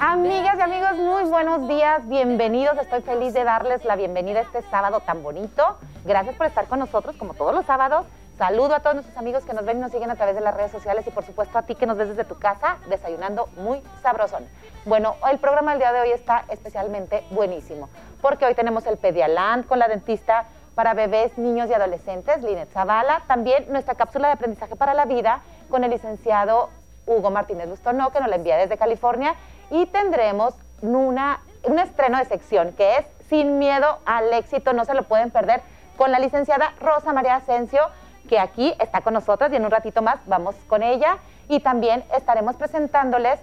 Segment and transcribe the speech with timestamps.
[0.00, 2.76] Amigas y amigos, muy buenos días, bienvenidos.
[2.78, 5.78] Estoy feliz de darles la bienvenida este sábado tan bonito.
[6.04, 8.08] Gracias por estar con nosotros como todos los sábados.
[8.36, 10.52] Saludo a todos nuestros amigos que nos ven y nos siguen a través de las
[10.56, 13.84] redes sociales y por supuesto a ti que nos ves desde tu casa desayunando muy
[14.02, 14.48] sabrosón.
[14.84, 17.88] Bueno, el programa del día de hoy está especialmente buenísimo
[18.20, 23.22] porque hoy tenemos el Pedialand con la dentista para bebés, niños y adolescentes, Linet Zavala.
[23.28, 26.70] También nuestra cápsula de aprendizaje para la vida con el licenciado
[27.06, 29.34] Hugo Martínez Bustonó, que nos la envía desde California.
[29.70, 34.94] Y tendremos una, un estreno de sección que es Sin miedo al éxito, no se
[34.94, 35.62] lo pueden perder,
[35.96, 37.80] con la licenciada Rosa María Asensio,
[38.28, 41.18] que aquí está con nosotros y en un ratito más vamos con ella.
[41.48, 43.40] Y también estaremos presentándoles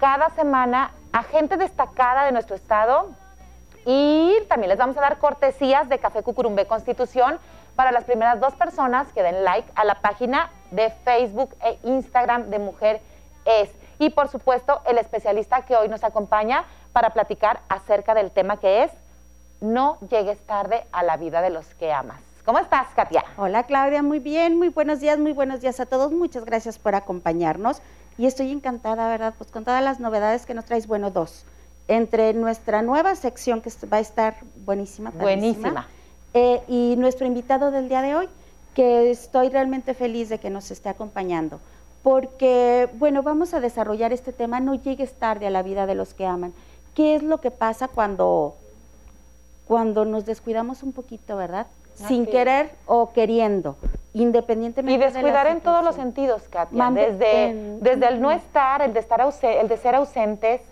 [0.00, 3.10] cada semana a gente destacada de nuestro estado
[3.84, 7.38] y también les vamos a dar cortesías de Café Cucurumbe Constitución
[7.74, 12.50] para las primeras dos personas que den like a la página de Facebook e Instagram
[12.50, 13.00] de Mujer
[13.44, 13.70] Es.
[13.98, 18.84] Y por supuesto, el especialista que hoy nos acompaña para platicar acerca del tema que
[18.84, 18.92] es
[19.60, 22.20] No llegues tarde a la vida de los que amas.
[22.44, 23.24] ¿Cómo estás, Katia?
[23.36, 26.10] Hola, Claudia, muy bien, muy buenos días, muy buenos días a todos.
[26.10, 27.80] Muchas gracias por acompañarnos
[28.18, 29.34] y estoy encantada, ¿verdad?
[29.38, 31.46] Pues con todas las novedades que nos traes, bueno, dos
[31.96, 35.10] entre nuestra nueva sección que va a estar buenísima.
[35.10, 35.88] Buenísima.
[36.34, 38.28] Eh, y nuestro invitado del día de hoy,
[38.74, 41.60] que estoy realmente feliz de que nos esté acompañando.
[42.02, 46.14] Porque, bueno, vamos a desarrollar este tema, no llegues tarde a la vida de los
[46.14, 46.52] que aman.
[46.94, 48.56] ¿Qué es lo que pasa cuando,
[49.66, 51.66] cuando nos descuidamos un poquito, verdad?
[51.94, 53.76] Sin querer o queriendo,
[54.14, 54.94] independientemente.
[54.94, 56.90] Y descuidar en todos los sentidos, Katia.
[56.90, 60.62] desde, desde el no estar, el de, estar el de ser ausentes,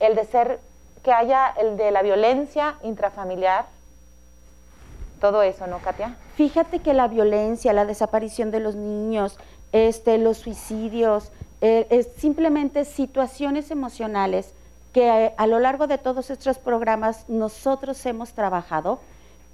[0.00, 0.60] el de ser,
[1.02, 3.66] que haya el de la violencia intrafamiliar,
[5.20, 6.16] todo eso, ¿no, Katia?
[6.34, 9.38] Fíjate que la violencia, la desaparición de los niños,
[9.72, 14.52] este, los suicidios, eh, es simplemente situaciones emocionales
[14.92, 19.00] que eh, a, lo largo de todos estos programas nosotros hemos trabajado.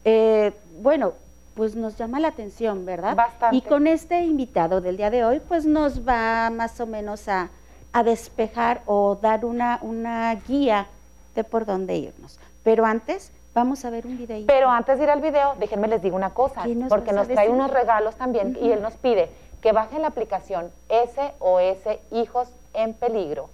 [0.05, 1.13] Eh, bueno,
[1.55, 3.15] pues nos llama la atención, ¿verdad?
[3.15, 3.57] Bastante.
[3.57, 7.51] Y con este invitado del día de hoy, pues nos va más o menos a,
[7.93, 10.87] a despejar o dar una, una guía
[11.35, 12.39] de por dónde irnos.
[12.63, 14.47] Pero antes vamos a ver un video.
[14.47, 17.71] Pero antes de ir al video, déjenme les digo una cosa, porque nos trae unos
[17.71, 19.31] regalos también y él nos pide
[19.61, 23.49] que bajen la aplicación SOS Hijos en Peligro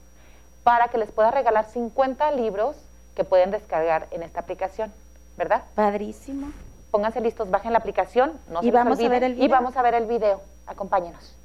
[0.65, 2.77] para que les pueda regalar 50 libros
[3.15, 4.93] que pueden descargar en esta aplicación,
[5.37, 5.65] ¿verdad?
[5.75, 6.53] Padrísimo.
[6.91, 9.45] Pónganse listos, bajen la aplicación, no y vamos a ver el video.
[9.45, 10.41] y vamos a ver el video.
[10.67, 11.37] Acompáñenos.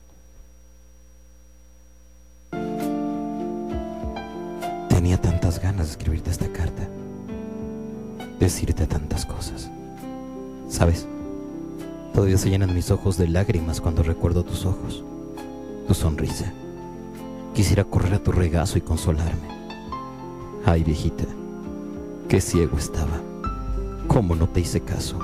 [5.74, 6.88] Ganas de escribirte esta carta,
[8.40, 9.72] decirte tantas cosas.
[10.68, 11.08] ¿Sabes?
[12.14, 15.04] Todavía se llenan mis ojos de lágrimas cuando recuerdo tus ojos,
[15.88, 16.54] tu sonrisa.
[17.56, 19.48] Quisiera correr a tu regazo y consolarme.
[20.64, 21.26] Ay, viejita,
[22.30, 23.20] qué ciego estaba.
[24.08, 25.18] ¿Cómo no te hice caso?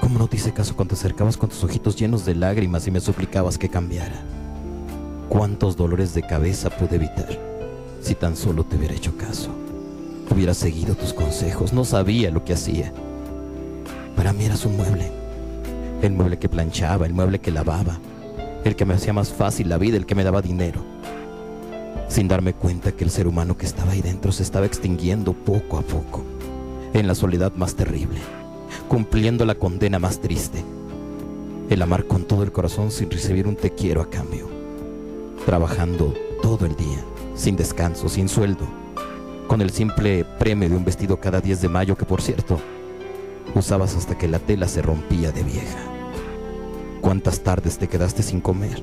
[0.00, 2.90] ¿Cómo no te hice caso cuando te acercabas con tus ojitos llenos de lágrimas y
[2.90, 4.24] me suplicabas que cambiara?
[5.28, 7.51] ¿Cuántos dolores de cabeza pude evitar?
[8.02, 9.50] Si tan solo te hubiera hecho caso,
[10.28, 12.92] hubiera seguido tus consejos, no sabía lo que hacía.
[14.16, 15.08] Para mí eras un mueble,
[16.02, 18.00] el mueble que planchaba, el mueble que lavaba,
[18.64, 20.80] el que me hacía más fácil la vida, el que me daba dinero.
[22.08, 25.78] Sin darme cuenta que el ser humano que estaba ahí dentro se estaba extinguiendo poco
[25.78, 26.24] a poco,
[26.94, 28.18] en la soledad más terrible,
[28.88, 30.64] cumpliendo la condena más triste.
[31.70, 34.48] El amar con todo el corazón sin recibir un te quiero a cambio,
[35.46, 37.04] trabajando todo el día
[37.42, 38.64] sin descanso, sin sueldo,
[39.48, 42.60] con el simple premio de un vestido cada 10 de mayo que, por cierto,
[43.56, 45.78] usabas hasta que la tela se rompía de vieja.
[47.00, 48.80] ¿Cuántas tardes te quedaste sin comer?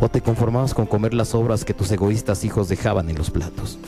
[0.00, 3.78] ¿O te conformabas con comer las obras que tus egoístas hijos dejaban en los platos?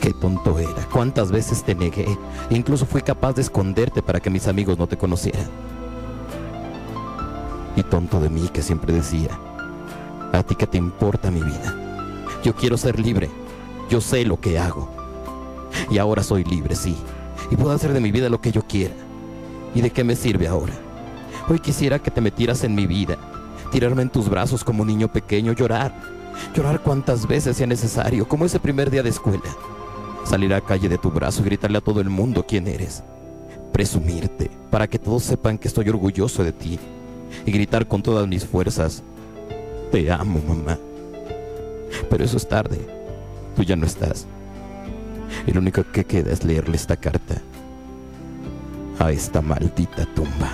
[0.00, 2.08] Qué tonto era, cuántas veces te negué,
[2.50, 5.48] incluso fui capaz de esconderte para que mis amigos no te conocieran.
[7.76, 9.30] Y tonto de mí que siempre decía,
[10.32, 11.81] a ti que te importa mi vida,
[12.42, 13.30] yo quiero ser libre.
[13.88, 14.90] Yo sé lo que hago.
[15.90, 16.96] Y ahora soy libre, sí.
[17.50, 18.94] Y puedo hacer de mi vida lo que yo quiera.
[19.74, 20.74] ¿Y de qué me sirve ahora?
[21.48, 23.16] Hoy quisiera que te metieras en mi vida,
[23.70, 25.94] tirarme en tus brazos como un niño pequeño, llorar.
[26.54, 29.56] Llorar cuantas veces sea necesario, como ese primer día de escuela.
[30.24, 33.02] Salir a la calle de tu brazo y gritarle a todo el mundo quién eres.
[33.72, 36.78] Presumirte, para que todos sepan que estoy orgulloso de ti.
[37.44, 39.02] Y gritar con todas mis fuerzas,
[39.90, 40.78] te amo, mamá.
[42.08, 42.78] Pero eso es tarde.
[43.56, 44.26] Tú ya no estás.
[45.46, 47.36] Y lo único que queda es leerle esta carta
[48.98, 50.50] a esta maldita tumba.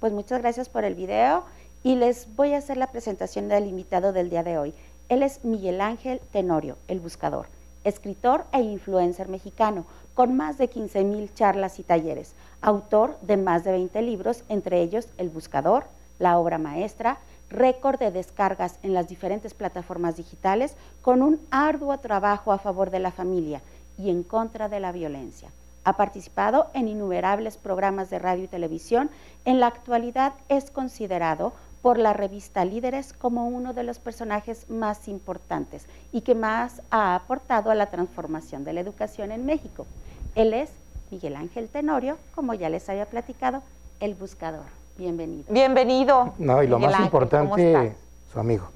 [0.00, 1.44] Pues muchas gracias por el video
[1.82, 4.74] y les voy a hacer la presentación del invitado del día de hoy.
[5.08, 7.46] Él es Miguel Ángel Tenorio, el buscador,
[7.84, 13.64] escritor e influencer mexicano, con más de 15 mil charlas y talleres, autor de más
[13.64, 15.84] de 20 libros, entre ellos El Buscador,
[16.18, 17.18] La Obra Maestra,
[17.50, 22.98] récord de descargas en las diferentes plataformas digitales, con un arduo trabajo a favor de
[22.98, 23.62] la familia
[23.96, 25.50] y en contra de la violencia.
[25.84, 29.10] Ha participado en innumerables programas de radio y televisión.
[29.44, 35.08] En la actualidad es considerado por la revista Líderes como uno de los personajes más
[35.08, 39.86] importantes y que más ha aportado a la transformación de la educación en México.
[40.34, 40.70] Él es
[41.10, 43.62] Miguel Ángel Tenorio, como ya les había platicado,
[44.00, 44.77] el buscador.
[44.98, 45.44] Bienvenido.
[45.48, 46.34] Bienvenido.
[46.38, 47.94] No, y lo Miguel más Ángel, ¿cómo importante,
[48.32, 48.68] su amigo.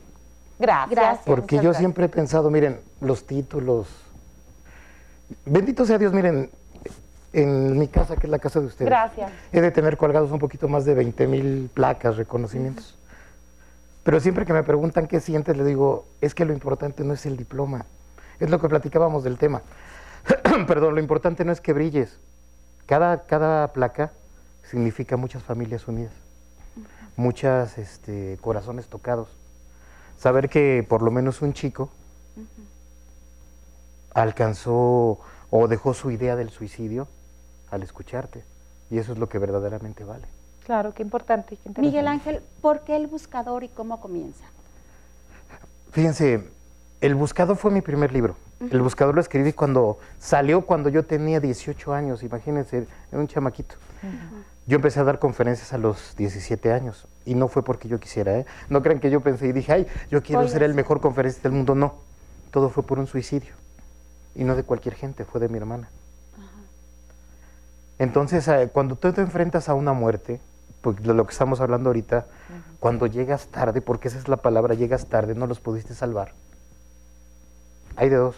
[0.57, 0.91] Gracias.
[0.91, 1.27] Gracias.
[1.27, 1.79] Porque yo gracias.
[1.79, 3.89] siempre he pensado, miren, los títulos.
[5.45, 6.49] Bendito sea Dios, miren,
[7.33, 8.89] en mi casa, que es la casa de ustedes.
[8.89, 9.33] Gracias.
[9.53, 12.97] He de tener colgados un poquito más de 20 mil placas, reconocimientos.
[14.05, 17.27] Pero siempre que me preguntan qué sientes, le digo, es que lo importante no es
[17.27, 17.85] el diploma.
[18.39, 19.63] Es lo que platicábamos del tema.
[20.69, 22.17] Perdón, lo importante no es que brilles.
[22.87, 24.13] Cada, cada placa
[24.63, 26.13] significa muchas familias unidas,
[27.17, 29.29] muchas este, corazones tocados.
[30.19, 31.91] Saber que por lo menos un chico
[34.15, 35.19] alcanzó
[35.51, 37.09] o dejó su idea del suicidio
[37.71, 38.45] al escucharte.
[38.91, 40.27] Y eso es lo que verdaderamente vale.
[40.65, 41.57] Claro, qué importante.
[41.57, 41.81] qué.
[41.81, 44.45] Miguel Ángel, ¿por qué el buscador y cómo comienza?
[45.93, 46.49] Fíjense,
[47.01, 48.37] El Buscador fue mi primer libro.
[48.61, 53.75] El Buscador lo escribí cuando salió cuando yo tenía 18 años, imagínense, era un chamaquito.
[54.67, 58.39] Yo empecé a dar conferencias a los 17 años y no fue porque yo quisiera,
[58.39, 58.47] ¿eh?
[58.69, 60.77] No crean que yo pensé y dije, ay, yo quiero ser el ser".
[60.77, 61.75] mejor conferencista del mundo.
[61.75, 61.95] No,
[62.53, 63.55] todo fue por un suicidio.
[64.35, 65.91] Y no de cualquier gente, fue de mi hermana.
[67.99, 70.41] Entonces, eh, cuando tú te enfrentas a una muerte,
[70.81, 72.27] pues, de lo que estamos hablando ahorita,
[72.81, 76.33] cuando llegas tarde, porque esa es la palabra, llegas tarde, no los pudiste salvar.
[77.97, 78.37] Hay de dos.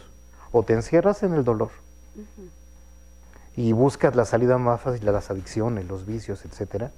[0.52, 1.70] O te encierras en el dolor
[3.56, 6.90] y buscas la salida más fácil a las adicciones, los vicios, etcétera.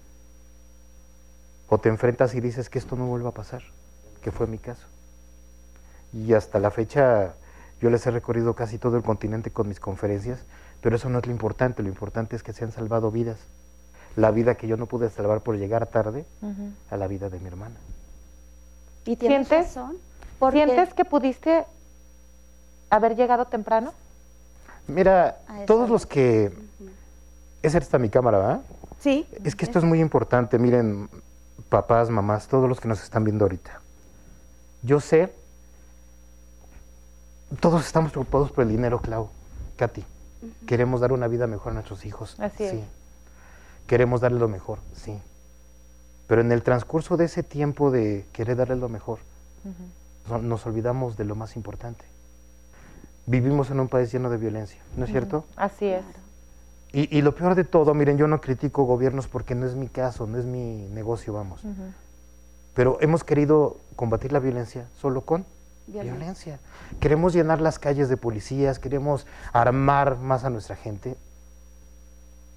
[1.68, 3.62] O te enfrentas y dices que esto no vuelva a pasar,
[4.22, 4.86] que fue mi caso.
[6.12, 7.34] Y hasta la fecha
[7.80, 10.44] yo les he recorrido casi todo el continente con mis conferencias,
[10.80, 13.38] pero eso no es lo importante, lo importante es que se han salvado vidas.
[14.14, 16.24] La vida que yo no pude salvar por llegar tarde
[16.90, 17.76] a la vida de mi hermana.
[19.04, 19.76] Y tienes ¿Sientes?
[19.76, 19.98] razón.
[20.52, 21.66] ¿Sientes que pudiste
[22.88, 23.92] haber llegado temprano?
[24.88, 26.52] Mira, todos los que...
[27.62, 28.60] Esa está mi cámara, ¿verdad?
[29.00, 29.26] Sí.
[29.44, 31.08] Es que esto es muy importante, miren,
[31.68, 33.80] papás, mamás, todos los que nos están viendo ahorita.
[34.82, 35.32] Yo sé,
[37.60, 39.28] todos estamos preocupados por el dinero, Clau,
[39.76, 40.04] Katy.
[40.66, 42.36] Queremos dar una vida mejor a nuestros hijos.
[42.38, 42.70] Así es.
[42.72, 42.84] sí.
[43.86, 45.18] Queremos darle lo mejor, sí.
[46.26, 49.18] Pero en el transcurso de ese tiempo de querer darle lo mejor,
[50.28, 52.04] no- nos olvidamos de lo más importante.
[53.26, 55.44] Vivimos en un país lleno de violencia, ¿no es cierto?
[55.56, 56.04] Así es.
[56.92, 59.88] Y, y lo peor de todo, miren, yo no critico gobiernos porque no es mi
[59.88, 61.62] caso, no es mi negocio, vamos.
[62.74, 65.44] Pero hemos querido combatir la violencia solo con
[65.86, 66.12] Violencia.
[66.16, 66.60] violencia.
[67.00, 71.16] Queremos llenar las calles de policías, queremos armar más a nuestra gente.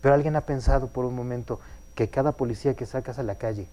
[0.01, 1.59] Pero alguien ha pensado por un momento
[1.95, 3.67] que cada policía que sacas a la calle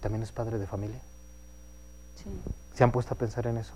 [0.00, 1.00] también es padre de familia.
[2.16, 2.30] Sí.
[2.74, 3.74] ¿Se han puesto a pensar en eso?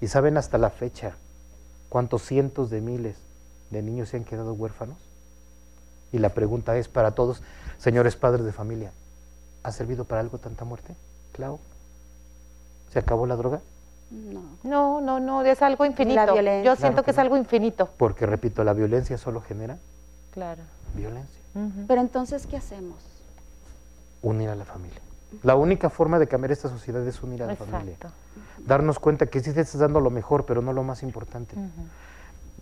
[0.00, 1.14] ¿Y saben hasta la fecha
[1.88, 3.16] cuántos cientos de miles
[3.70, 4.96] de niños se han quedado huérfanos?
[6.12, 7.42] Y la pregunta es para todos,
[7.78, 8.92] señores padres de familia,
[9.62, 10.94] ¿ha servido para algo tanta muerte?
[11.32, 11.58] Clau,
[12.92, 13.60] ¿se acabó la droga?
[14.10, 14.42] No.
[14.62, 16.32] No, no, no, es algo infinito.
[16.32, 16.62] violencia.
[16.64, 17.88] Yo siento Claro que que es algo infinito.
[17.96, 19.78] Porque, repito, la violencia solo genera
[20.30, 20.62] Claro.
[20.94, 21.40] violencia.
[21.88, 22.98] Pero entonces, ¿qué hacemos?
[24.22, 25.00] Unir a la familia.
[25.42, 27.96] La única forma de cambiar esta sociedad es unir a la familia.
[28.66, 31.54] Darnos cuenta que sí te estás dando lo mejor, pero no lo más importante.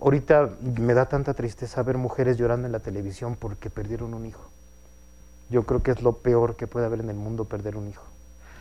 [0.01, 4.43] Ahorita me da tanta tristeza ver mujeres llorando en la televisión porque perdieron un hijo.
[5.49, 8.05] Yo creo que es lo peor que puede haber en el mundo perder un hijo.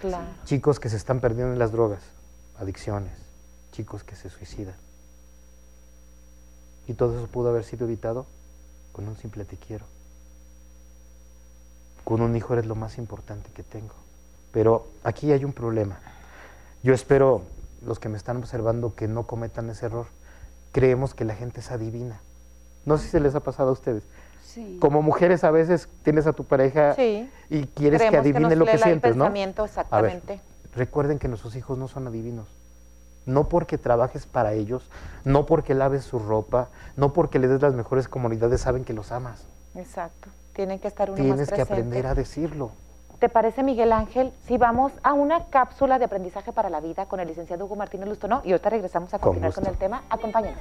[0.02, 0.26] Claro.
[0.46, 2.04] Chicos que se están perdiendo en las drogas,
[2.60, 3.14] adicciones,
[3.72, 4.76] chicos que se suicidan.
[6.88, 8.26] Y todo eso pudo haber sido evitado
[8.92, 9.86] con un simple te quiero.
[12.04, 13.94] Con un hijo eres lo más importante que tengo.
[14.52, 16.00] Pero aquí hay un problema.
[16.84, 17.42] Yo espero,
[17.86, 20.08] los que me están observando, que no cometan ese error.
[20.72, 22.22] Creemos que la gente es adivina.
[22.86, 24.04] No sé si se les ha pasado a ustedes.
[24.44, 24.78] Sí.
[24.82, 27.30] Como mujeres a veces tienes a tu pareja Sí.
[27.50, 29.26] y quieres que adivine lo que lee el sientes, ¿no?
[29.26, 29.70] pensamiento, A ver,
[30.12, 30.42] exactamente.
[30.76, 32.48] recuerden que nuestros hijos no son adivinos.
[33.28, 34.90] No porque trabajes para ellos,
[35.24, 39.12] no porque laves su ropa, no porque les des las mejores comunidades, saben que los
[39.12, 39.46] amas.
[39.76, 40.30] Exacto.
[40.54, 42.72] Tienen que estar uno Tienes más que aprender a decirlo.
[43.22, 47.20] ¿Te parece, Miguel Ángel, si vamos a una cápsula de aprendizaje para la vida con
[47.20, 48.42] el licenciado Hugo Martínez Lustono?
[48.44, 49.72] Y ahorita regresamos a Con continuar con, gusto.
[49.72, 50.04] el tema.
[50.10, 50.60] Acompáñenos.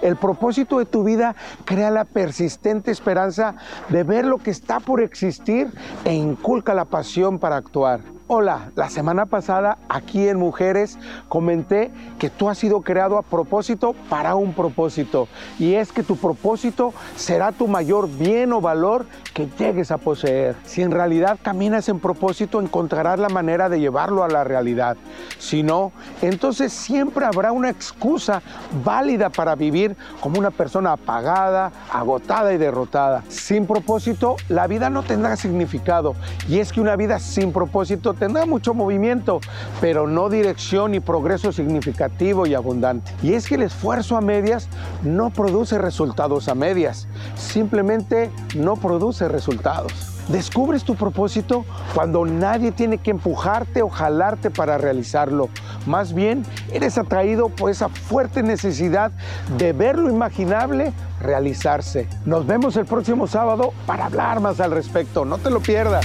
[0.00, 3.56] El propósito de tu vida crea la persistente esperanza
[3.88, 5.68] de ver lo que está por existir
[6.04, 8.00] e inculca la pasión para actuar.
[8.30, 10.98] Hola, la semana pasada aquí en Mujeres
[11.30, 16.14] comenté que tú has sido creado a propósito para un propósito y es que tu
[16.14, 20.56] propósito será tu mayor bien o valor que llegues a poseer.
[20.64, 24.98] Si en realidad caminas en propósito encontrarás la manera de llevarlo a la realidad.
[25.38, 28.42] Si no, entonces siempre habrá una excusa
[28.84, 33.24] válida para vivir como una persona apagada, agotada y derrotada.
[33.28, 36.14] Sin propósito, la vida no tendrá significado.
[36.46, 39.40] Y es que una vida sin propósito tendrá mucho movimiento,
[39.80, 43.12] pero no dirección y progreso significativo y abundante.
[43.22, 44.68] Y es que el esfuerzo a medias
[45.02, 50.18] no produce resultados a medias, simplemente no produce resultados.
[50.28, 55.48] Descubres tu propósito cuando nadie tiene que empujarte o jalarte para realizarlo.
[55.86, 59.10] Más bien, eres atraído por esa fuerte necesidad
[59.56, 62.06] de ver lo imaginable realizarse.
[62.26, 65.24] Nos vemos el próximo sábado para hablar más al respecto.
[65.24, 66.04] No te lo pierdas.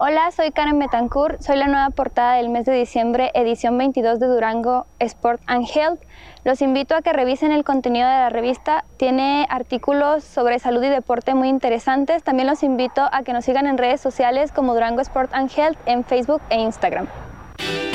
[0.00, 4.28] Hola, soy Karen Betancourt, soy la nueva portada del mes de diciembre, edición 22 de
[4.28, 6.00] Durango Sport and Health.
[6.44, 10.88] Los invito a que revisen el contenido de la revista, tiene artículos sobre salud y
[10.88, 12.22] deporte muy interesantes.
[12.22, 15.78] También los invito a que nos sigan en redes sociales como Durango Sport and Health
[15.86, 17.08] en Facebook e Instagram.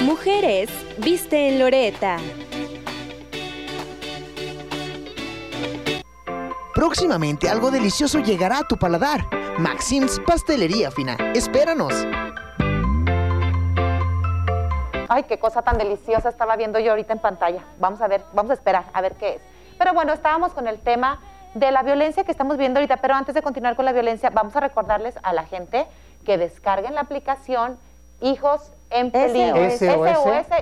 [0.03, 2.17] Mujeres, viste en Loreta.
[6.73, 9.27] Próximamente algo delicioso llegará a tu paladar.
[9.59, 11.15] Maxim's Pastelería Fina.
[11.35, 11.93] Espéranos.
[15.07, 17.63] Ay, qué cosa tan deliciosa estaba viendo yo ahorita en pantalla.
[17.79, 19.41] Vamos a ver, vamos a esperar a ver qué es.
[19.77, 21.19] Pero bueno, estábamos con el tema
[21.53, 24.55] de la violencia que estamos viendo ahorita, pero antes de continuar con la violencia, vamos
[24.55, 25.85] a recordarles a la gente
[26.25, 27.77] que descarguen la aplicación
[28.19, 29.55] Hijos en Peligro.
[29.69, 29.81] SOS,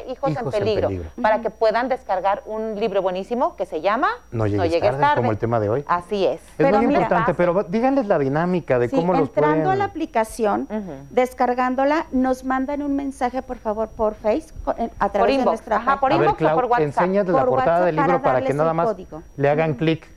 [0.07, 0.89] Hijos, en, peligro,
[1.21, 5.37] para que puedan descargar un libro buenísimo que se llama No llegues, tarde, como el
[5.37, 5.83] tema de hoy.
[5.87, 6.41] Así es.
[6.41, 9.69] Es Pero muy mira, importante, pero díganles la dinámica de Sí, cómo los entrando pueden...
[9.69, 10.67] a la aplicación,
[11.09, 15.45] descargándola, nos mandan un mensaje, por favor, por Face, a Por través de inbox.
[15.45, 16.81] nuestra Ajá, por A ver, inbox o por WhatsApp.
[16.81, 19.23] enséñales la Por portada WhatsApp del libro para para, que nada más código.
[19.37, 20.07] le hagan clic.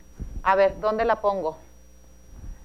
[0.42, 1.56] A ver, ¿dónde la pongo?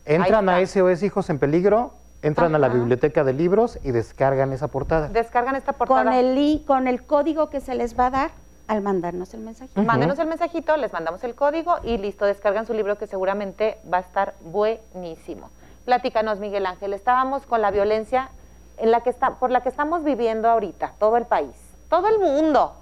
[0.06, 4.68] Entran a SOS Hijos en Peligro, entran a la biblioteca de libros y descargan esa
[4.68, 5.08] portada.
[5.10, 6.04] Descargan esta portada.
[6.04, 8.32] Con el link, con el código que se les va a dar
[8.68, 9.72] al mandarnos el mensaje.
[9.82, 13.98] Mándenos el mensajito, les mandamos el código y listo, descargan su libro que seguramente va
[13.98, 15.50] a estar buenísimo.
[15.86, 18.30] Platícanos, Miguel Ángel, estábamos con la violencia
[18.78, 21.56] en la que está, por la que estamos viviendo ahorita, todo el país,
[21.90, 22.76] todo el mundo.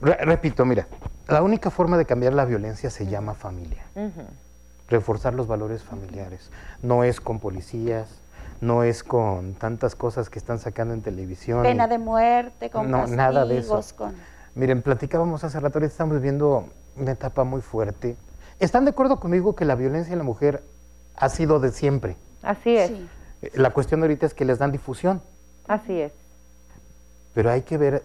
[0.00, 0.86] Re- repito, mira,
[1.26, 3.84] la única forma de cambiar la violencia se llama familia.
[4.88, 6.50] Reforzar los valores familiares.
[6.82, 8.20] No es con policías,
[8.64, 11.62] no es con tantas cosas que están sacando en televisión.
[11.62, 13.80] Pena de muerte, con No, nada de eso.
[13.96, 14.14] con...
[14.54, 18.16] Miren, platicábamos hace rato, ahorita estamos viviendo una etapa muy fuerte.
[18.60, 20.62] ¿Están de acuerdo conmigo que la violencia en la mujer
[21.16, 22.16] ha sido de siempre?
[22.42, 23.08] Así es, Sí.
[23.42, 25.20] Eh, La cuestión ahorita es que les dan difusión,
[25.68, 26.12] así es.
[27.34, 28.02] pero hay que ver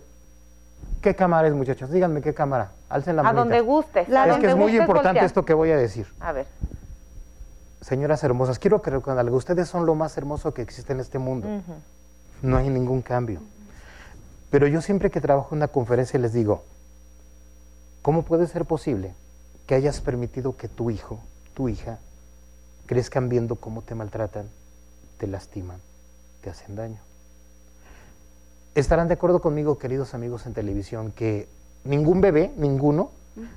[1.01, 1.89] qué cámara es, muchachos.
[1.91, 2.71] Díganme qué cámara.
[2.89, 3.39] Alcen la A manita.
[3.41, 3.61] donde.
[4.09, 5.25] La- a Es donde que es muy importante voltear.
[5.25, 6.07] esto que voy a decir.
[6.19, 6.47] A ver.
[7.81, 9.37] Señoras hermosas, quiero que recuerden algo.
[9.37, 11.47] Ustedes son lo más hermoso que existe en este mundo.
[12.41, 13.41] No hay ningún cambio.
[14.49, 16.63] Pero yo siempre que trabajo en una conferencia les digo,
[18.01, 19.13] ¿cómo puede ser posible
[19.67, 21.19] que hayas permitido que tu hijo,
[21.53, 21.99] tu hija,
[22.85, 24.49] crezcan viendo cómo te maltratan,
[25.17, 25.79] te lastiman,
[26.41, 26.99] te hacen daño?
[28.75, 31.47] Estarán de acuerdo conmigo, queridos amigos en televisión, que
[31.83, 33.11] ningún bebé, ninguno,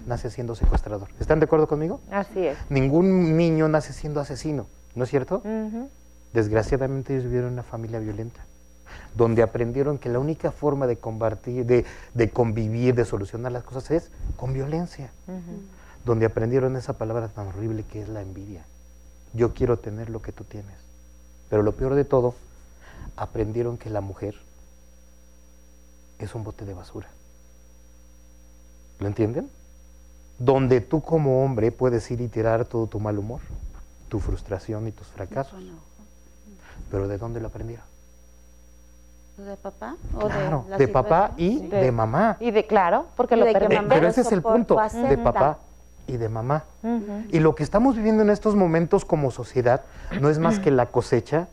[0.07, 1.09] nace siendo secuestrador.
[1.21, 2.01] ¿Están de acuerdo conmigo?
[2.11, 2.59] Así es.
[2.69, 5.43] Ningún niño nace siendo asesino, ¿no es cierto?
[6.33, 8.45] Desgraciadamente ellos vivieron en una familia violenta,
[9.15, 11.85] donde aprendieron que la única forma de combatir, de,
[12.15, 15.13] de convivir, de solucionar las cosas es con violencia.
[16.05, 18.65] Donde aprendieron esa palabra tan horrible que es la envidia.
[19.35, 20.77] Yo quiero tener lo que tú tienes.
[21.49, 22.35] Pero lo peor de todo,
[23.17, 24.35] aprendieron que la mujer
[26.19, 27.09] es un bote de basura.
[28.99, 29.51] ¿Lo entienden?
[30.39, 33.41] Donde tú como hombre puedes ir y tirar todo tu mal humor,
[34.09, 35.61] tu frustración y tus fracasos.
[36.91, 37.85] Pero ¿de dónde lo aprendieron?
[39.37, 39.97] ¿De papá?
[40.15, 41.49] ¿O Claro, la de papá situación?
[41.55, 41.69] y Sí.
[41.69, 42.37] de mamá.
[42.39, 43.85] Y de claro, porque lo de que Eh, permiten.
[43.85, 44.77] mamá pero lo ese es el punto,
[45.09, 45.59] de papá
[46.07, 46.65] y de mamá.
[47.31, 49.83] Y lo que estamos viviendo en estos momentos como sociedad
[50.21, 51.49] no es más que la cosecha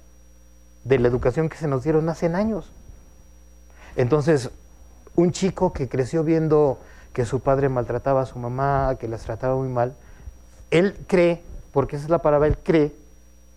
[0.83, 2.69] de la educación que se nos dieron hace años.
[3.95, 4.49] Entonces,
[5.15, 6.79] un chico que creció viendo
[7.13, 9.95] que su padre maltrataba a su mamá, que las trataba muy mal,
[10.71, 11.41] él cree,
[11.73, 12.93] porque esa es la palabra, él cree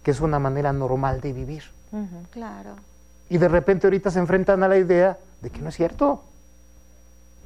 [0.03, 1.65] que es una manera normal de vivir.
[2.31, 2.71] Claro.
[3.29, 6.23] Y de repente ahorita se enfrentan a la idea de que no es cierto,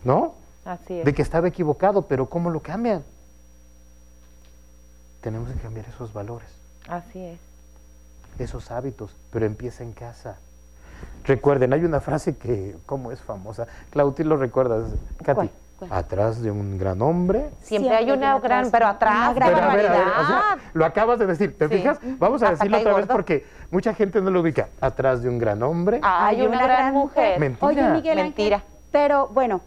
[0.04, 0.34] ¿no?
[0.64, 1.04] Así es.
[1.04, 3.02] De que estaba equivocado, pero ¿cómo lo cambian?
[5.20, 6.48] Tenemos que cambiar esos valores,
[6.88, 7.38] Así es.
[8.38, 10.36] esos hábitos, pero empieza en casa.
[11.24, 13.66] Recuerden, hay una frase que, ¿cómo es famosa?
[13.90, 14.88] Claudia, ¿lo recuerdas?
[15.24, 15.50] Katy.
[15.78, 15.88] ¿Cuál?
[15.90, 16.00] ¿Cuál?
[16.00, 17.50] Atrás de un gran hombre.
[17.60, 20.00] Siempre, Siempre hay una gran, atrás pero una atrás, gran Pero a ver, a ver,
[20.00, 20.70] o sea, barbaridad.
[20.74, 21.74] lo acabas de decir, ¿te Sí.
[21.76, 21.98] fijas?
[22.18, 24.68] Vamos a Hasta decirlo otra vez porque mucha gente no lo ubica.
[24.80, 26.00] Atrás de un gran hombre.
[26.02, 27.38] Hay una, gran mujer.
[27.40, 27.66] Mentira.
[27.66, 28.62] Oye, Miguel Ángel, Mentira.
[28.90, 29.60] pero bueno,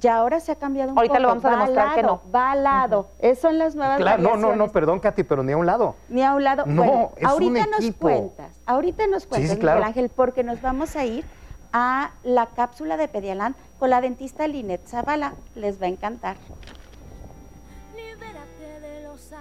[0.00, 1.22] ya ahora se ha cambiado un Ahorita poco.
[1.22, 2.32] lo vamos a Va demostrar al que lado, no.
[2.32, 3.08] Va al lado.
[3.20, 5.94] Eso son las nuevas Claro, no, no, no, perdón, Katy, pero ni a un lado.
[6.08, 6.64] Ni a un lado.
[6.66, 8.00] No, bueno, es un ahorita nos equipo.
[8.08, 9.78] cuentas, ahorita nos cuentas, sí, claro.
[9.78, 11.24] Miguel Ángel, porque nos vamos a ir
[11.72, 15.34] a la cápsula de Pedialand con la dentista Linet Zavala.
[15.54, 16.36] Les va a encantar.
[17.94, 19.32] Libérate de los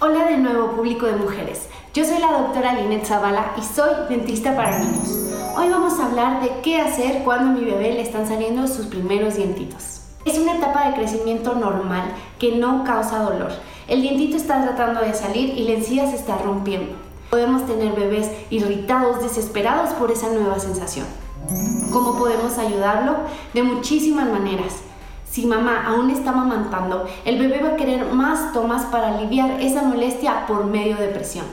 [0.00, 1.68] Hola de nuevo público de mujeres.
[1.92, 5.30] Yo soy la doctora Linet Zavala y soy dentista para niños.
[5.56, 8.86] Hoy vamos a hablar de qué hacer cuando a mi bebé le están saliendo sus
[8.86, 10.02] primeros dientitos.
[10.24, 12.04] Es una etapa de crecimiento normal
[12.40, 13.52] que no causa dolor.
[13.86, 16.94] El dientito está tratando de salir y la encía se está rompiendo.
[17.30, 21.06] Podemos tener bebés irritados, desesperados por esa nueva sensación.
[21.92, 23.16] ¿Cómo podemos ayudarlo?
[23.54, 24.76] De muchísimas maneras.
[25.30, 29.82] Si mamá aún está amamantando, el bebé va a querer más tomas para aliviar esa
[29.82, 31.44] molestia por medio de presión.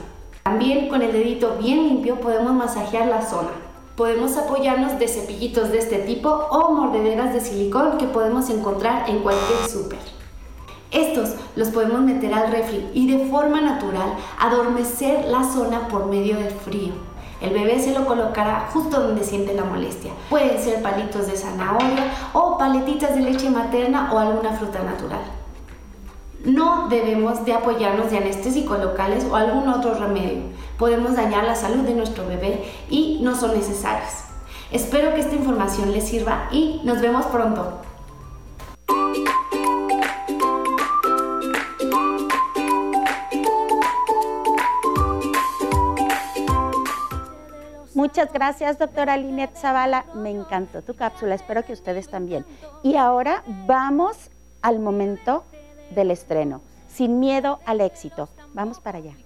[0.42, 3.50] También con el dedito bien limpio podemos masajear la zona.
[3.94, 9.20] Podemos apoyarnos de cepillitos de este tipo o mordederas de silicón que podemos encontrar en
[9.20, 10.17] cualquier súper.
[10.90, 16.36] Estos los podemos meter al refri y de forma natural adormecer la zona por medio
[16.36, 16.92] del frío.
[17.40, 20.12] El bebé se lo colocará justo donde siente la molestia.
[20.30, 25.20] Pueden ser palitos de zanahoria o paletitas de leche materna o alguna fruta natural.
[26.44, 30.44] No debemos de apoyarnos de anestésicos locales o algún otro remedio.
[30.78, 34.10] Podemos dañar la salud de nuestro bebé y no son necesarios.
[34.70, 37.80] Espero que esta información les sirva y nos vemos pronto.
[47.98, 50.04] Muchas gracias, doctora Linet Zavala.
[50.14, 52.46] Me encantó tu cápsula, espero que ustedes también.
[52.84, 54.30] Y ahora vamos
[54.62, 55.42] al momento
[55.96, 58.28] del estreno, sin miedo al éxito.
[58.54, 59.16] Vamos para allá.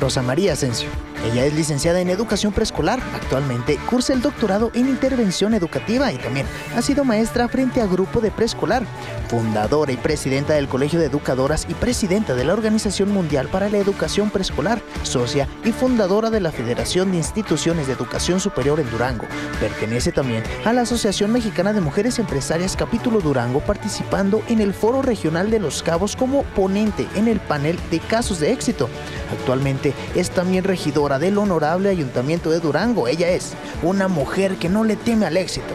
[0.00, 1.09] Rosa María Asensio.
[1.22, 2.98] Ella es licenciada en educación preescolar.
[3.14, 8.20] Actualmente cursa el doctorado en intervención educativa y también ha sido maestra frente a grupo
[8.20, 8.84] de preescolar.
[9.28, 13.78] Fundadora y presidenta del Colegio de Educadoras y presidenta de la Organización Mundial para la
[13.78, 19.26] Educación Preescolar, socia y fundadora de la Federación de Instituciones de Educación Superior en Durango.
[19.60, 25.02] Pertenece también a la Asociación Mexicana de Mujeres Empresarias Capítulo Durango, participando en el Foro
[25.02, 28.88] Regional de Los Cabos como ponente en el panel de casos de éxito.
[29.32, 33.08] Actualmente es también regidora del Honorable Ayuntamiento de Durango.
[33.08, 35.74] Ella es una mujer que no le teme al éxito.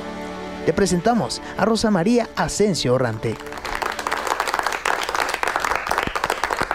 [0.65, 3.35] Te presentamos a Rosa María Asensio Orrante.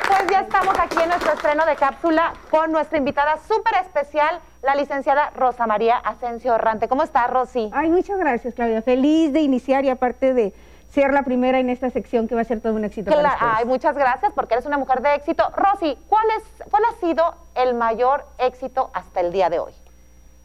[0.07, 4.75] Pues ya estamos aquí en nuestro estreno de cápsula con nuestra invitada súper especial, la
[4.75, 6.87] licenciada Rosa María Asensio Orrante.
[6.89, 7.71] ¿Cómo está, Rosy?
[7.73, 8.83] Ay, muchas gracias, Claudia.
[8.83, 10.55] Feliz de iniciar y aparte de
[10.91, 13.35] ser la primera en esta sección que va a ser todo un éxito para Cla-
[13.35, 13.53] ustedes.
[13.59, 15.45] Ay, muchas gracias porque eres una mujer de éxito.
[15.57, 19.73] Rosy, ¿cuál, es, ¿cuál ha sido el mayor éxito hasta el día de hoy?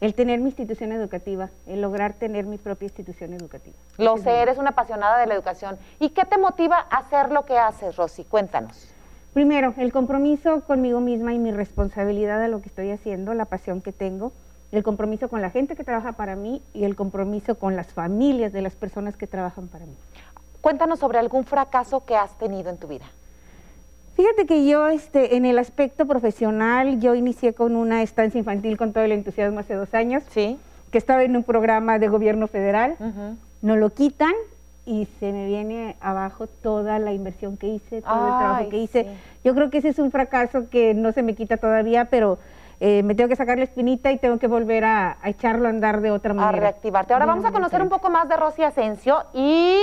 [0.00, 3.74] El tener mi institución educativa, el lograr tener mi propia institución educativa.
[3.96, 5.78] Lo sé, eres una apasionada de la educación.
[5.98, 8.24] ¿Y qué te motiva a hacer lo que haces, Rosy?
[8.24, 8.92] Cuéntanos.
[9.32, 13.80] Primero, el compromiso conmigo misma y mi responsabilidad a lo que estoy haciendo, la pasión
[13.80, 14.32] que tengo,
[14.70, 18.52] el compromiso con la gente que trabaja para mí y el compromiso con las familias
[18.52, 19.94] de las personas que trabajan para mí.
[20.66, 23.04] Cuéntanos sobre algún fracaso que has tenido en tu vida.
[24.16, 28.92] Fíjate que yo, este, en el aspecto profesional, yo inicié con una estancia infantil con
[28.92, 30.58] todo el entusiasmo hace dos años, Sí.
[30.90, 33.36] que estaba en un programa de gobierno federal, Ujú.
[33.62, 34.32] nos lo quitan
[34.84, 39.04] y se me viene abajo toda la inversión que hice, todo el trabajo que hice.
[39.04, 39.10] sí.
[39.44, 42.38] Yo creo que ese es un fracaso que no se me quita todavía, pero
[42.80, 45.70] eh, me tengo que sacar la espinita y tengo que volver a, a echarlo a
[45.70, 46.58] andar de otra A manera.
[46.58, 47.12] reactivarte.
[47.12, 49.78] Ahora vamos a conocer un poco más de Rosy Asensio y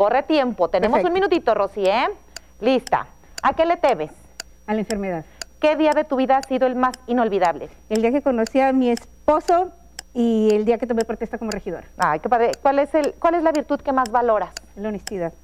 [0.00, 0.70] corre tiempo.
[0.70, 1.08] Tenemos Perfecto.
[1.08, 2.08] un minutito, Rosy, ¿eh?
[2.62, 3.06] Lista.
[3.42, 4.10] ¿A qué le temes?
[4.66, 5.26] A la enfermedad.
[5.60, 7.68] ¿Qué día de tu vida ha sido el más inolvidable?
[7.90, 9.72] El día que conocí a mi esposo
[10.14, 11.86] y el día que tomé protesta como regidora.
[11.98, 12.52] Ay, qué padre.
[12.62, 14.54] ¿Cuál es, el, ¿Cuál es la virtud que más valoras?
[14.74, 15.34] La honestidad.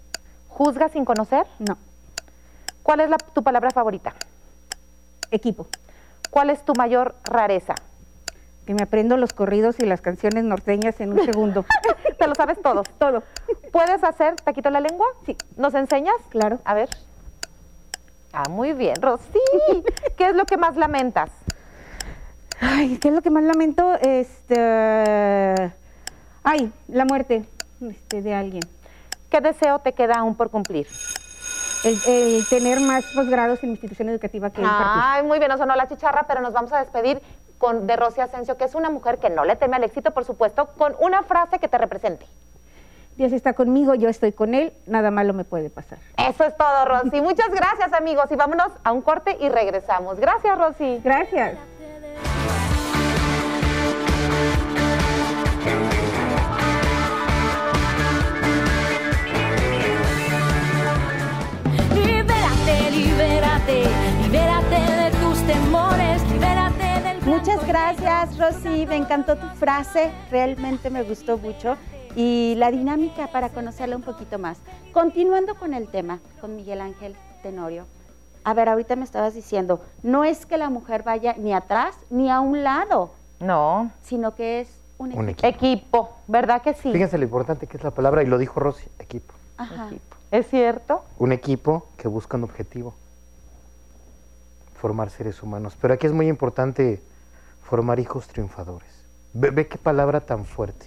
[0.48, 1.46] ¿Juzgas sin conocer?
[1.58, 1.76] No.
[2.82, 4.14] ¿Cuál es la- tu palabra favorita?
[5.30, 5.66] Equipo.
[6.30, 7.74] ¿Cuál es tu mayor rareza?
[8.66, 11.64] Que me aprendo los corridos y las canciones norteñas en un segundo.
[12.18, 12.88] ¿Te lo sabes todos?
[12.98, 13.22] Todo.
[13.70, 15.06] ¿Puedes hacer taquito la lengua?
[15.24, 15.36] Sí.
[15.56, 16.16] ¿Nos enseñas?
[16.30, 16.58] Claro.
[16.64, 16.88] A ver.
[18.32, 19.40] Ah, muy bien, Rosy.
[20.16, 21.30] ¿Qué es lo que más lamentas?
[22.60, 23.94] Ay, ¿qué es lo que más lamento?
[23.94, 25.72] Este.
[26.42, 27.44] Ay, la muerte
[27.80, 28.62] este, de alguien.
[29.30, 30.86] ¿Qué deseo te queda aún por cumplir?
[31.84, 35.02] El, el tener más posgrados en mi institución educativa que impartir.
[35.02, 37.20] Ay, muy bien, no sonó la chicharra, pero nos vamos a despedir
[37.58, 40.24] con de Rosy Asensio, que es una mujer que no le teme al éxito, por
[40.24, 42.26] supuesto, con una frase que te represente.
[43.16, 45.98] Dios está conmigo, yo estoy con él, nada malo me puede pasar.
[46.18, 47.20] Eso es todo, Rosy.
[47.22, 48.26] Muchas gracias, amigos.
[48.30, 50.20] Y vámonos a un corte y regresamos.
[50.20, 51.00] Gracias, Rosy.
[51.02, 51.56] Gracias.
[61.94, 64.05] Libérate, libérate, libérate
[67.38, 68.86] Muchas gracias, Rosy.
[68.86, 71.76] Me encantó tu frase, realmente me gustó mucho.
[72.14, 74.58] Y la dinámica para conocerla un poquito más.
[74.94, 77.84] Continuando con el tema, con Miguel Ángel Tenorio.
[78.42, 82.30] A ver, ahorita me estabas diciendo, no es que la mujer vaya ni atrás ni
[82.30, 83.90] a un lado, No.
[84.02, 85.20] sino que es un equipo.
[85.22, 85.46] Un equipo.
[85.46, 86.90] Equipo, ¿verdad que sí?
[86.90, 89.34] Fíjense lo importante que es la palabra, y lo dijo Rosy, equipo.
[89.58, 89.90] Ajá.
[90.30, 91.02] ¿Es cierto?
[91.18, 92.94] Un equipo que busca un objetivo,
[94.80, 95.76] formar seres humanos.
[95.78, 97.02] Pero aquí es muy importante
[97.66, 98.88] formar hijos triunfadores.
[99.32, 100.86] Ve, ve qué palabra tan fuerte.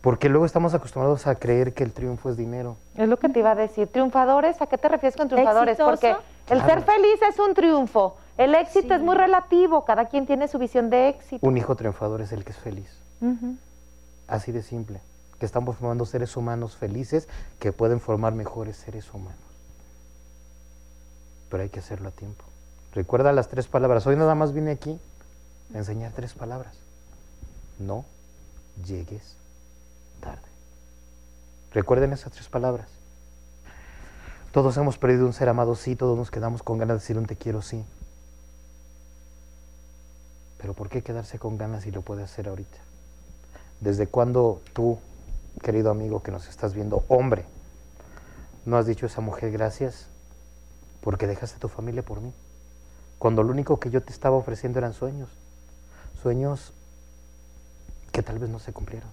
[0.00, 2.76] Porque luego estamos acostumbrados a creer que el triunfo es dinero.
[2.96, 3.88] Es lo que te iba a decir.
[3.88, 5.72] Triunfadores, ¿a qué te refieres con triunfadores?
[5.72, 5.90] ¿Exitoso?
[5.90, 6.10] Porque
[6.52, 6.66] el Claro.
[6.68, 8.16] ser feliz es un triunfo.
[8.36, 8.94] El éxito Sí.
[8.94, 9.84] es muy relativo.
[9.84, 11.44] Cada quien tiene su visión de éxito.
[11.46, 12.96] Un hijo triunfador es el que es feliz.
[14.28, 15.00] Así de simple.
[15.40, 19.38] Que estamos formando seres humanos felices que pueden formar mejores seres humanos.
[21.48, 22.44] Pero hay que hacerlo a tiempo.
[22.94, 24.06] Recuerda las tres palabras.
[24.06, 24.98] Hoy nada más vine aquí
[25.74, 26.74] enseñar tres palabras.
[27.78, 28.04] No
[28.84, 29.36] llegues
[30.20, 30.42] tarde.
[31.72, 32.88] Recuerden esas tres palabras.
[34.52, 37.26] Todos hemos perdido un ser amado, sí, todos nos quedamos con ganas de decir un
[37.26, 37.84] te quiero, sí.
[40.58, 42.78] Pero ¿por qué quedarse con ganas si lo puede hacer ahorita?
[43.80, 44.98] ¿Desde cuándo tú,
[45.62, 47.44] querido amigo que nos estás viendo, hombre,
[48.64, 50.08] no has dicho a esa mujer gracias
[51.00, 52.32] porque dejaste tu familia por mí?
[53.18, 55.28] Cuando lo único que yo te estaba ofreciendo eran sueños.
[56.22, 56.72] Sueños
[58.12, 59.10] que tal vez no se cumplieron.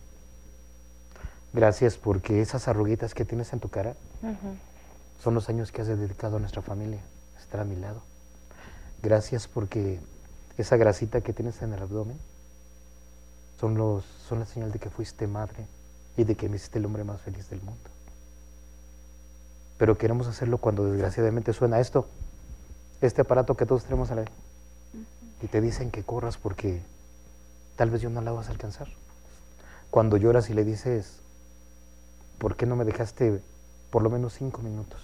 [1.53, 3.95] Gracias porque esas arruguitas que tienes en tu cara
[5.21, 6.99] son los años que has dedicado a nuestra familia,
[7.39, 8.01] estar a mi lado.
[9.01, 9.99] Gracias porque
[10.57, 12.17] esa grasita que tienes en el abdomen
[13.59, 15.65] son, los, son la señal de que fuiste madre
[16.17, 17.89] y de que me hiciste el hombre más feliz del mundo.
[19.77, 22.07] Pero queremos hacerlo cuando desgraciadamente suena esto,
[23.01, 24.25] este aparato que todos tenemos a la
[25.41, 26.81] y te dicen que corras porque
[27.75, 28.87] tal vez yo no la vas a alcanzar.
[29.89, 31.19] Cuando lloras y le dices,
[32.37, 33.41] ¿por qué no me dejaste
[33.89, 35.01] por lo menos cinco minutos?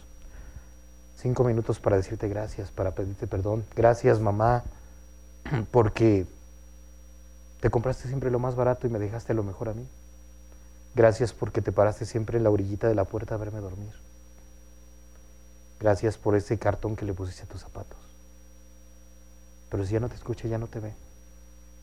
[1.15, 3.65] Cinco minutos para decirte gracias, para pedirte perdón.
[3.75, 4.63] Gracias, mamá,
[5.71, 6.25] porque
[7.59, 9.87] te compraste siempre lo más barato y me dejaste lo mejor a mí.
[10.95, 13.93] Gracias porque te paraste siempre en la orillita de la puerta a verme dormir.
[15.79, 17.97] Gracias por ese cartón que le pusiste a tus zapatos.
[19.69, 20.93] Pero si ya no te escucha, ya no te ve,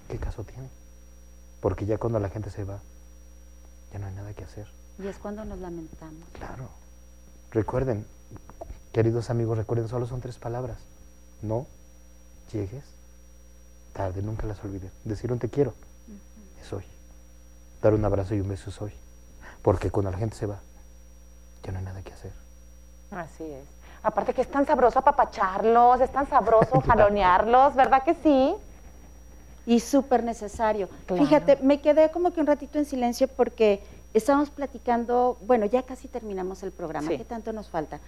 [0.09, 0.69] ¿qué caso tiene?
[1.61, 2.81] Porque ya cuando la gente se va,
[3.93, 4.67] ya no hay nada que hacer.
[4.99, 6.29] Y es cuando nos lamentamos.
[6.33, 6.69] Claro.
[7.51, 8.07] Recuerden,
[8.93, 10.79] queridos amigos, recuerden, solo son tres palabras.
[11.43, 11.67] No
[12.53, 12.85] llegues
[13.93, 14.93] tarde, nunca las olvides.
[15.05, 15.75] Decir un te quiero
[16.61, 16.85] es hoy.
[17.83, 18.93] Dar un abrazo y un beso es hoy.
[19.63, 20.61] Porque cuando la gente se va,
[21.63, 22.33] ya no hay nada que hacer.
[23.11, 23.65] Así es.
[24.03, 28.57] Aparte que es tan sabroso apapacharlos, es tan sabroso jalonearlos, ¿verdad que sí?
[29.69, 30.89] Y súper necesario.
[31.07, 31.23] Claro.
[31.25, 33.81] Fíjate, me quedé como que un ratito en silencio porque
[34.15, 37.19] estábamos platicando, bueno, ya casi terminamos el programa, Sí.
[37.19, 38.01] ¿qué tanto nos falta?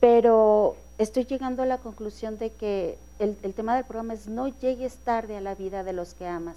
[0.00, 4.48] Pero estoy llegando a la conclusión de que el, el tema del programa es no
[4.48, 6.56] llegues tarde a la vida de los que amas.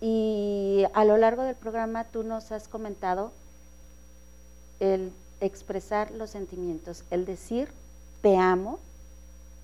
[0.00, 3.32] Y a lo largo del programa tú nos has comentado
[4.80, 7.68] el expresar los sentimientos, el decir
[8.22, 8.78] te amo,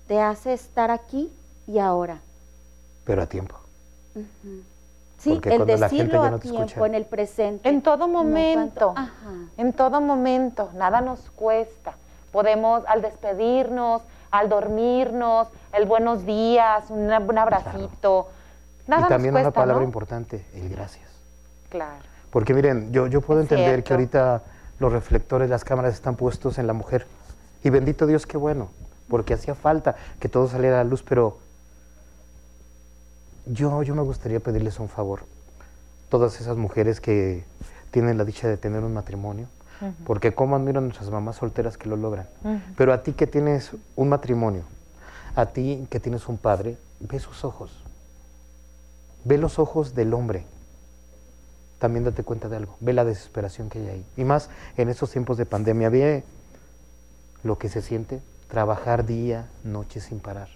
[0.07, 1.31] te hace estar aquí
[1.67, 2.21] y ahora.
[3.07, 3.55] Pero a tiempo.
[5.17, 6.85] Sí, Porque el cuando la gente decirlo ya a no tiempo, escucha.
[6.85, 7.67] en el presente.
[7.69, 8.93] En todo no momento.
[8.93, 9.31] cuando- Ajá.
[9.57, 11.93] En todo momento, nada nos cuesta.
[12.31, 18.27] Podemos, al despedirnos, al dormirnos, el buenos días, un, un abracito,
[18.85, 19.87] Nada y nos también una cuesta, palabra ¿no?
[19.87, 21.09] importante, el gracias.
[21.69, 22.03] Claro.
[22.29, 24.43] Porque miren, yo, yo puedo Es entender que ahorita
[24.79, 27.07] los reflectores, las cámaras están puestos en la mujer.
[27.63, 28.69] Y bendito Dios, qué bueno,
[29.09, 31.37] porque hacía falta que todo saliera a la luz, pero
[33.51, 35.21] yo, yo me gustaría pedirles un favor.
[36.09, 37.43] Todas esas mujeres que
[37.91, 39.47] tienen la dicha de tener un matrimonio,
[40.05, 42.27] porque como admiro a nuestras mamás solteras que lo logran.
[42.75, 44.63] Pero a ti que tienes un matrimonio,
[45.35, 47.83] a ti que tienes un padre, ve sus ojos.
[49.23, 50.45] Ve los ojos del hombre.
[51.79, 52.75] También date cuenta de algo.
[52.79, 54.05] Ve la desesperación que hay ahí.
[54.15, 56.23] Y más en estos tiempos de pandemia, ve
[57.43, 60.49] lo que se siente trabajar día, noche sin parar.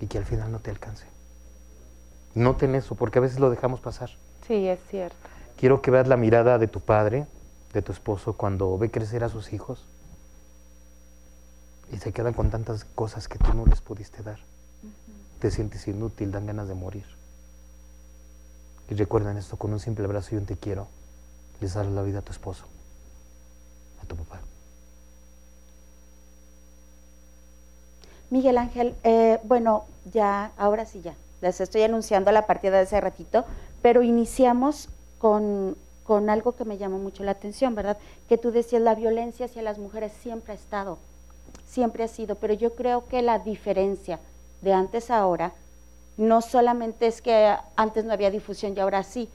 [0.00, 1.13] Y que al final no te alcance.
[2.34, 4.10] Noten eso, porque a veces lo dejamos pasar.
[4.46, 5.16] Sí, es cierto.
[5.56, 7.26] Quiero que veas la mirada de tu padre,
[7.72, 9.86] de tu esposo, cuando ve crecer a sus hijos
[11.92, 14.38] y se quedan con tantas cosas que tú no les pudiste dar.
[15.38, 17.06] Te sientes inútil, dan ganas de morir.
[18.90, 20.88] Y recuerden esto, con un simple abrazo y un te quiero,
[21.60, 22.64] les das la vida a tu esposo,
[24.02, 24.40] a tu papá.
[28.30, 33.00] Miguel Ángel, eh, bueno, ya, ahora sí ya, les estoy anunciando la partida de ese
[33.00, 33.44] ratito,
[33.82, 37.98] pero iniciamos con, con algo que me llamó mucho la atención, ¿verdad?
[38.28, 40.98] Que tú decías, la violencia hacia las mujeres siempre ha estado,
[41.66, 44.18] siempre ha sido, pero yo creo que la diferencia
[44.62, 45.52] de antes a ahora
[46.16, 49.28] no solamente es que antes no había difusión y ahora sí,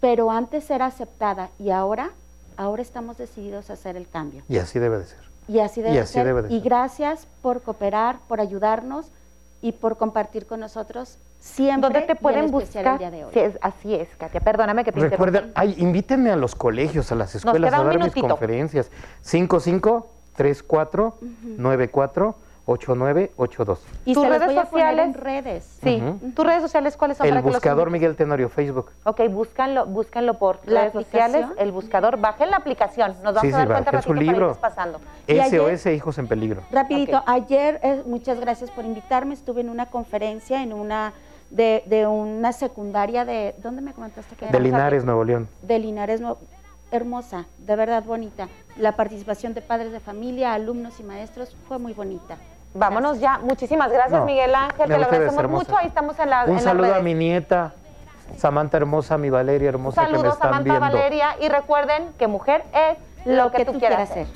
[0.00, 2.10] pero antes era aceptada y ahora,
[2.56, 4.42] ahora estamos decididos a hacer el cambio.
[4.48, 5.18] Y así debe de ser.
[5.46, 6.26] Y así debe, Y así ser.
[6.26, 6.64] debe de y ser.
[6.64, 9.10] gracias por cooperar, por ayudarnos
[9.62, 11.82] y por compartir con nosotros siempre.
[11.90, 12.86] ¿Dónde te y en pueden buscar?
[12.94, 13.30] el día de hoy.
[13.32, 14.40] Sí, así es, Katia.
[14.40, 15.60] Perdóname que te Recuerden, interrumpa.
[15.60, 18.90] ay, invítenme a los colegios, a las escuelas, a dar mis conferencias.
[19.22, 21.18] 55 34
[21.58, 22.34] 94
[22.70, 23.80] 8982.
[24.04, 25.16] Y tus se redes voy a poner en sociales.
[25.16, 25.78] redes.
[25.82, 26.30] Sí, Ujú.
[26.32, 27.26] tus redes sociales, ¿cuáles son?
[27.26, 27.90] El para que los buscador?
[27.90, 28.90] Miguel Tenorio, Facebook.
[29.04, 31.58] Ok, búscanlo, búscanlo por ¿La redes sociales, aplicación?
[31.58, 34.46] el buscador, bajen la aplicación, nos vamos Sí, a sí, dar cuenta su para libro.
[34.46, 35.00] irles pasando.
[35.26, 36.62] Y ayer- SOS Hijos en Peligro.
[36.70, 37.24] Rapidito, Ok.
[37.26, 41.12] ayer, eh, muchas gracias por invitarme, estuve en una conferencia, en una,
[41.50, 44.52] de, de una secundaria de, ¿dónde me comentaste que era?
[44.52, 45.48] De Linares, Nuevo León.
[45.62, 46.38] de Linares, no-
[46.92, 48.48] hermosa, de verdad bonita.
[48.76, 52.36] La participación de padres de familia, alumnos y maestros fue muy bonita.
[52.72, 55.64] Vámonos ya, muchísimas gracias No, Miguel Ángel, a te lo agradecemos hermosa.
[55.64, 57.04] mucho, ahí estamos en, la, en Un las saludo a redes.
[57.04, 57.72] mi nieta,
[58.36, 60.96] Samantha hermosa, mi Valeria hermosa que me Saludos están Samantha viendo.
[60.96, 64.26] Valeria y recuerden que mujer es lo, que, tú, quieras ser.